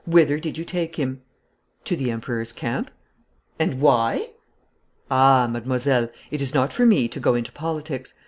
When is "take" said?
0.65-0.95